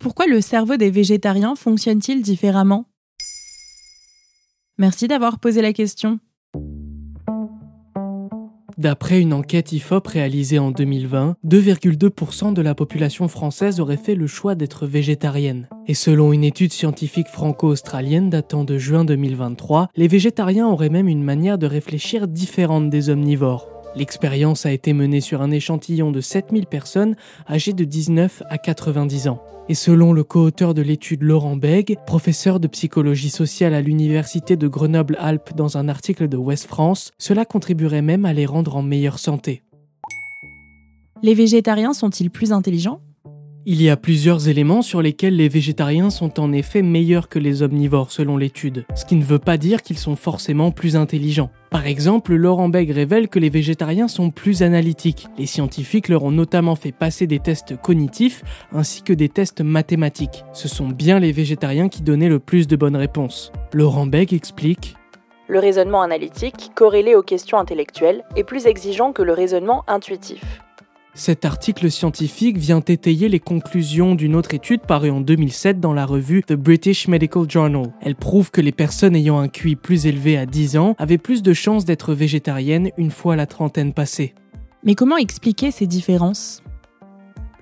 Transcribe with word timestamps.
Pourquoi 0.00 0.26
le 0.26 0.40
cerveau 0.40 0.78
des 0.78 0.90
végétariens 0.90 1.54
fonctionne-t-il 1.54 2.22
différemment? 2.22 2.86
Merci 4.78 5.08
d'avoir 5.08 5.38
posé 5.38 5.60
la 5.60 5.74
question. 5.74 6.18
D'après 8.78 9.20
une 9.20 9.34
enquête 9.34 9.72
IFOP 9.72 10.06
réalisée 10.06 10.58
en 10.58 10.70
2020, 10.70 11.36
2,2% 11.46 12.54
de 12.54 12.62
la 12.62 12.74
population 12.74 13.28
française 13.28 13.78
aurait 13.78 13.98
fait 13.98 14.14
le 14.14 14.26
choix 14.26 14.54
d'être 14.54 14.86
végétarienne. 14.86 15.68
Et 15.86 15.92
selon 15.92 16.32
une 16.32 16.44
étude 16.44 16.72
scientifique 16.72 17.28
franco-australienne 17.28 18.30
datant 18.30 18.64
de 18.64 18.78
juin 18.78 19.04
2023, 19.04 19.90
les 19.96 20.08
végétariens 20.08 20.66
auraient 20.66 20.88
même 20.88 21.08
une 21.08 21.22
manière 21.22 21.58
de 21.58 21.66
réfléchir 21.66 22.26
différente 22.26 22.88
des 22.88 23.10
omnivores. 23.10 23.69
L'expérience 23.96 24.66
a 24.66 24.72
été 24.72 24.92
menée 24.92 25.20
sur 25.20 25.42
un 25.42 25.50
échantillon 25.50 26.12
de 26.12 26.20
7000 26.20 26.66
personnes 26.66 27.16
âgées 27.48 27.72
de 27.72 27.84
19 27.84 28.44
à 28.48 28.56
90 28.56 29.28
ans. 29.28 29.42
Et 29.68 29.74
selon 29.74 30.12
le 30.12 30.22
co-auteur 30.22 30.74
de 30.74 30.82
l'étude 30.82 31.22
Laurent 31.22 31.56
Beg, 31.56 31.96
professeur 32.06 32.60
de 32.60 32.68
psychologie 32.68 33.30
sociale 33.30 33.74
à 33.74 33.80
l'université 33.80 34.56
de 34.56 34.68
Grenoble-Alpes 34.68 35.54
dans 35.56 35.76
un 35.76 35.88
article 35.88 36.28
de 36.28 36.36
West 36.36 36.66
France, 36.66 37.10
cela 37.18 37.44
contribuerait 37.44 38.02
même 38.02 38.24
à 38.24 38.32
les 38.32 38.46
rendre 38.46 38.76
en 38.76 38.82
meilleure 38.82 39.18
santé. 39.18 39.62
Les 41.22 41.34
végétariens 41.34 41.92
sont-ils 41.92 42.30
plus 42.30 42.52
intelligents? 42.52 43.00
Il 43.66 43.82
y 43.82 43.90
a 43.90 43.96
plusieurs 43.96 44.48
éléments 44.48 44.82
sur 44.82 45.02
lesquels 45.02 45.36
les 45.36 45.48
végétariens 45.48 46.10
sont 46.10 46.40
en 46.40 46.52
effet 46.52 46.82
meilleurs 46.82 47.28
que 47.28 47.38
les 47.38 47.62
omnivores 47.62 48.10
selon 48.10 48.36
l'étude, 48.36 48.84
ce 48.94 49.04
qui 49.04 49.16
ne 49.16 49.24
veut 49.24 49.38
pas 49.38 49.58
dire 49.58 49.82
qu'ils 49.82 49.98
sont 49.98 50.16
forcément 50.16 50.70
plus 50.70 50.96
intelligents. 50.96 51.50
Par 51.70 51.86
exemple, 51.86 52.34
Laurent 52.34 52.68
Beg 52.68 52.90
révèle 52.90 53.28
que 53.28 53.38
les 53.38 53.50
végétariens 53.50 54.08
sont 54.08 54.30
plus 54.30 54.62
analytiques. 54.62 55.28
Les 55.38 55.46
scientifiques 55.46 56.08
leur 56.08 56.24
ont 56.24 56.32
notamment 56.32 56.74
fait 56.74 56.92
passer 56.92 57.26
des 57.26 57.38
tests 57.38 57.76
cognitifs 57.76 58.42
ainsi 58.72 59.02
que 59.02 59.12
des 59.12 59.28
tests 59.28 59.60
mathématiques. 59.60 60.44
Ce 60.52 60.68
sont 60.68 60.88
bien 60.88 61.20
les 61.20 61.32
végétariens 61.32 61.88
qui 61.88 62.02
donnaient 62.02 62.28
le 62.28 62.40
plus 62.40 62.66
de 62.66 62.76
bonnes 62.76 62.96
réponses. 62.96 63.52
Laurent 63.72 64.06
Beg 64.06 64.32
explique 64.32 64.96
le 65.48 65.58
raisonnement 65.58 66.02
analytique, 66.02 66.70
corrélé 66.76 67.16
aux 67.16 67.24
questions 67.24 67.58
intellectuelles, 67.58 68.22
est 68.36 68.44
plus 68.44 68.66
exigeant 68.66 69.12
que 69.12 69.22
le 69.22 69.32
raisonnement 69.32 69.82
intuitif. 69.88 70.40
Cet 71.14 71.44
article 71.44 71.90
scientifique 71.90 72.56
vient 72.56 72.80
étayer 72.80 73.28
les 73.28 73.40
conclusions 73.40 74.14
d'une 74.14 74.36
autre 74.36 74.54
étude 74.54 74.82
parue 74.82 75.10
en 75.10 75.20
2007 75.20 75.80
dans 75.80 75.92
la 75.92 76.06
revue 76.06 76.42
The 76.44 76.54
British 76.54 77.08
Medical 77.08 77.50
Journal. 77.50 77.92
Elle 78.00 78.14
prouve 78.14 78.52
que 78.52 78.60
les 78.60 78.72
personnes 78.72 79.16
ayant 79.16 79.38
un 79.40 79.48
QI 79.48 79.74
plus 79.74 80.06
élevé 80.06 80.38
à 80.38 80.46
10 80.46 80.76
ans 80.76 80.94
avaient 80.98 81.18
plus 81.18 81.42
de 81.42 81.52
chances 81.52 81.84
d'être 81.84 82.14
végétariennes 82.14 82.90
une 82.96 83.10
fois 83.10 83.34
la 83.34 83.46
trentaine 83.46 83.92
passée. 83.92 84.34
Mais 84.84 84.94
comment 84.94 85.16
expliquer 85.16 85.72
ces 85.72 85.86
différences? 85.86 86.62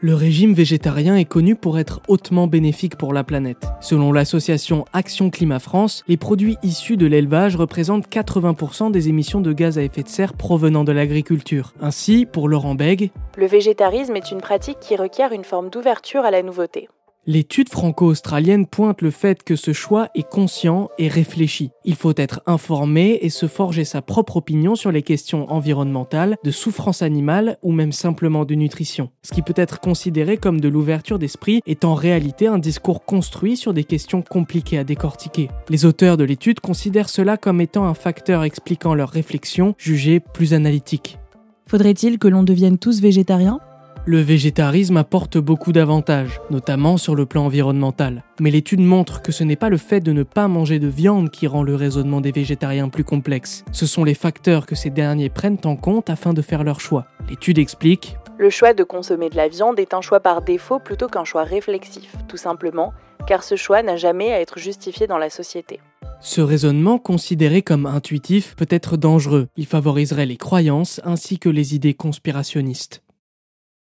Le 0.01 0.15
régime 0.15 0.55
végétarien 0.55 1.17
est 1.17 1.25
connu 1.25 1.57
pour 1.57 1.79
être 1.79 2.01
hautement 2.09 2.47
bénéfique 2.47 2.97
pour 2.97 3.13
la 3.13 3.25
planète. 3.25 3.67
Selon 3.81 4.13
l'association 4.13 4.85
Action 4.93 5.31
Climat 5.31 5.59
France, 5.59 6.05
les 6.09 6.17
produits 6.17 6.57
issus 6.63 6.97
de 6.97 7.07
l'élevage 7.07 7.57
représentent 7.57 8.09
80% 8.09 8.91
des 8.91 9.09
émissions 9.09 9.41
de 9.41 9.53
gaz 9.53 9.79
à 9.79 9.83
effet 9.83 10.03
de 10.03 10.09
serre 10.09 10.35
provenant 10.35 10.85
de 10.85 10.93
l'agriculture. 10.93 11.75
Ainsi, 11.81 12.27
pour 12.27 12.49
Laurent 12.49 12.75
Beg, 12.75 13.11
le 13.37 13.47
végétarisme 13.47 14.17
est 14.17 14.31
une 14.31 14.41
pratique 14.41 14.81
qui 14.81 14.97
requiert 14.97 15.33
une 15.33 15.45
forme 15.45 15.71
d'ouverture 15.71 16.25
à 16.25 16.31
la 16.31 16.43
nouveauté. 16.43 16.89
L'étude 17.31 17.69
franco-australienne 17.69 18.65
pointe 18.65 19.03
le 19.03 19.11
fait 19.11 19.43
que 19.43 19.55
ce 19.55 19.75
choix 19.75 20.09
est 20.15 20.27
conscient 20.27 20.89
et 20.97 21.09
réfléchi. 21.09 21.73
Il 21.84 21.95
faut 21.95 22.15
être 22.17 22.41
informé 22.47 23.19
et 23.21 23.29
se 23.29 23.47
forger 23.47 23.84
sa 23.84 24.01
propre 24.01 24.39
opinion 24.39 24.75
sur 24.77 24.91
les 24.91 25.03
questions 25.03 25.47
environnementales, 25.53 26.39
de 26.43 26.51
souffrance 26.51 27.03
animale 27.03 27.59
ou 27.62 27.73
même 27.73 27.93
simplement 27.93 28.47
de 28.47 28.55
nutrition. 28.55 29.11
Ce 29.23 29.34
qui 29.34 29.43
peut 29.43 29.53
être 29.56 29.79
considéré 29.79 30.39
comme 30.39 30.59
de 30.59 30.71
l'ouverture 30.71 31.19
d'esprit 31.19 31.61
est 31.67 31.84
en 31.84 31.95
réalité 31.95 32.47
un 32.47 32.56
discours 32.56 33.05
construit 33.05 33.59
sur 33.59 33.75
des 33.75 33.84
questions 33.84 34.23
compliquées 34.23 34.78
à 34.78 34.84
décortiquer. 34.84 35.50
Les 35.69 35.84
auteurs 35.84 36.16
de 36.16 36.25
l'étude 36.25 36.60
considèrent 36.60 37.10
cela 37.10 37.37
comme 37.37 37.60
étant 37.60 37.84
un 37.84 37.93
facteur 37.93 38.43
expliquant 38.43 38.95
leur 38.95 39.10
réflexion 39.10 39.75
jugée 39.77 40.19
plus 40.19 40.55
analytique. 40.55 41.19
Faudrait-il 41.66 42.19
que 42.19 42.28
l'on 42.28 42.43
devienne 42.43 42.78
tous 42.78 43.03
végétariens? 43.03 43.60
Le 44.06 44.20
végétarisme 44.20 44.97
apporte 44.97 45.38
beaucoup 45.38 45.72
d'avantages, 45.72 46.41
notamment 46.50 46.97
sur 46.97 47.14
le 47.14 47.26
plan 47.26 47.47
environnemental. 47.47 48.25
Mais 48.41 48.50
l'étude 48.50 48.81
montre 48.81 49.22
que 49.22 49.32
ce 49.32 49.44
n'est 49.44 49.56
pas 49.56 49.69
le 49.69 49.76
fait 49.76 50.00
de 50.00 50.12
ne 50.12 50.22
pas 50.22 50.48
manger 50.48 50.78
de 50.78 50.88
viande 50.88 51.31
qui 51.31 51.47
rend 51.47 51.62
le 51.62 51.75
raisonnement 51.75 52.20
des 52.20 52.32
végétariens 52.32 52.88
plus 52.88 53.04
complexe. 53.04 53.64
Ce 53.72 53.86
sont 53.86 54.04
les 54.04 54.14
facteurs 54.14 54.66
que 54.66 54.75
ces 54.75 54.91
derniers 54.91 55.28
prennent 55.28 55.60
en 55.64 55.76
compte 55.76 56.10
afin 56.10 56.32
de 56.32 56.42
faire 56.42 56.64
leur 56.64 56.81
choix. 56.81 57.06
L'étude 57.28 57.59
explique 57.59 58.16
Le 58.38 58.50
choix 58.50 58.72
de 58.72 58.84
consommer 58.84 59.31
de 59.31 59.36
la 59.36 59.48
viande 59.48 59.78
est 59.78 59.94
un 59.94 60.00
choix 60.00 60.20
par 60.20 60.42
défaut 60.42 60.78
plutôt 60.78 61.09
qu'un 61.09 61.25
choix 61.25 61.44
réflexif, 61.44 62.15
tout 62.28 62.36
simplement, 62.36 62.92
car 63.26 63.42
ce 63.42 63.56
choix 63.56 63.82
n'a 63.82 63.97
jamais 63.97 64.32
à 64.32 64.41
être 64.41 64.59
justifié 64.59 65.06
dans 65.06 65.19
la 65.19 65.30
société. 65.30 65.80
Ce 66.20 66.41
raisonnement, 66.41 66.98
considéré 66.98 67.62
comme 67.62 67.86
intuitif, 67.86 68.56
peut 68.56 68.66
être 68.70 68.97
dangereux. 68.97 69.48
Il 69.56 69.66
favoriserait 69.66 70.26
les 70.26 70.36
croyances 70.36 71.00
ainsi 71.04 71.38
que 71.38 71.48
les 71.48 71.76
idées 71.76 71.94
conspirationnistes. 71.94 73.03